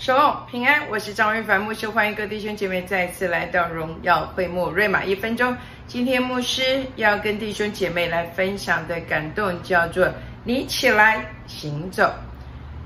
[0.00, 5.54] 手平安，我是张瑞凡牧师，欢迎各弟兄姐妹再次来到荣耀会幕瑞玛一分钟。
[5.86, 10.10] 今天牧师要跟弟兄姐妹来分享的感动叫做
[10.42, 12.10] “你起来行走”。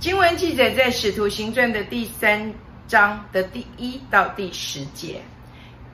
[0.00, 2.50] 经文记载在《使徒行传》的第三
[2.88, 5.20] 章的第一到第十节，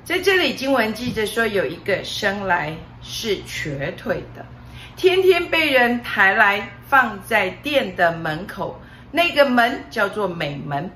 [0.05, 2.73] 在这里经文记着说，有一个生来
[3.03, 4.47] 是瘸腿的，
[4.95, 8.81] 天天被人抬来放在店的门口，
[9.11, 10.89] 那个门叫做美门。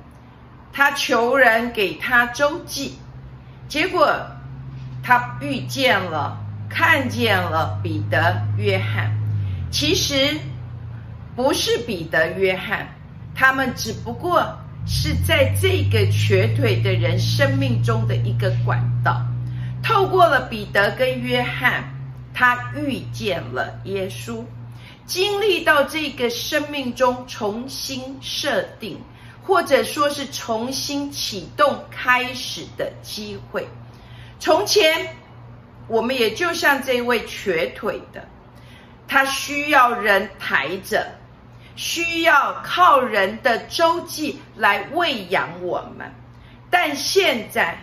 [0.72, 2.94] 他求人给他周记，
[3.68, 4.10] 结果
[5.02, 6.38] 他遇见了、
[6.70, 9.12] 看见了彼得、约翰。
[9.70, 10.38] 其实
[11.36, 12.86] 不是彼得、约翰，
[13.34, 14.42] 他们只不过
[14.86, 19.20] 是在这个瘸腿的人生命中的一个管道。
[19.82, 21.84] 透过了彼得跟约翰，
[22.32, 24.44] 他遇见了耶稣，
[25.06, 28.98] 经历到这个生命中重新设定。
[29.44, 33.68] 或者说是重新启动开始的机会。
[34.38, 35.16] 从前，
[35.88, 38.26] 我们也就像这位瘸腿的，
[39.06, 41.06] 他需要人抬着，
[41.76, 46.10] 需要靠人的周记来喂养我们。
[46.70, 47.76] 但现在，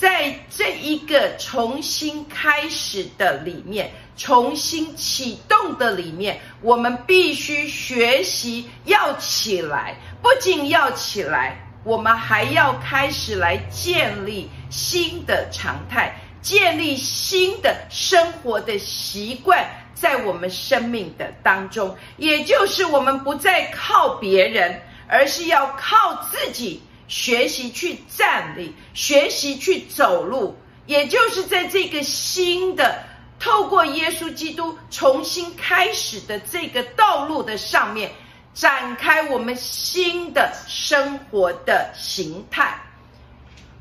[0.00, 9.94] 在这一个重新开始的里面，重新启动的里面，我们必须学习要起来。
[10.22, 33.02] 不仅要起来，我们还要开始来建立新的常态，建立新的生活的习惯，在我们生命的当中，也就是我们不再靠别人，而是要靠自己学习去站立，学习去走路，也就是在这个新的
[33.38, 38.10] 透过耶稣基督重新开始的这个道路的上面。
[38.52, 42.80] 展开我们新的生活的形态，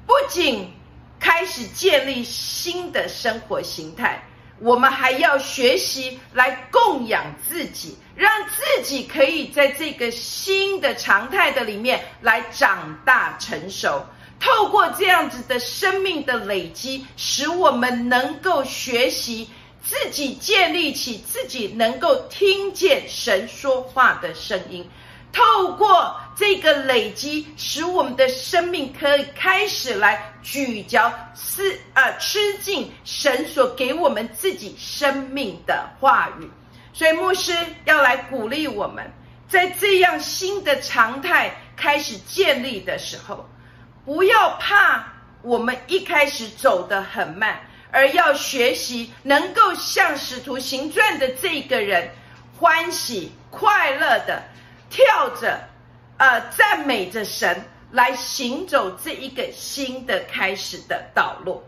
[0.05, 0.71] 不仅
[1.19, 4.23] 开始建立新的生活形态，
[4.59, 7.25] 我们还要学习来供养
[8.79, 14.01] 自己，可以在这个新的常态的里面来长大成熟。
[14.39, 19.49] 透过这样子的生命的累积，使我们能够学习。
[19.81, 24.87] 自己建立起自己能够听见神说话的声音，
[25.31, 36.49] 透过这个累积，使我们的生命可以开始来咀嚼、吃啊吃进神所给我们自己生命的话语。
[36.99, 37.53] 所以牧师
[37.85, 39.09] 要来鼓励我们，
[39.47, 43.49] 在这样新的常态开始建立的时候，
[44.03, 45.05] 不要怕，
[45.41, 47.57] 我们一开始走得很慢。
[47.89, 52.09] 而要学习能够像使徒行传的这个人，
[52.59, 54.43] 欢喜快乐的
[54.89, 55.57] 跳着，
[56.17, 61.63] 呃，赞美着神，来行走这一个新的开始的道路。